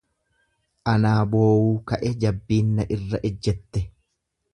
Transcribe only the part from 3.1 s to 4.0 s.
ejjette.